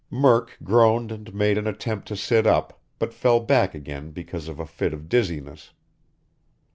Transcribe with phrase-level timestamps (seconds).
[0.09, 4.59] Murk groaned and made an attempt to sit up, but fell back again because of
[4.59, 5.73] a fit of dizziness.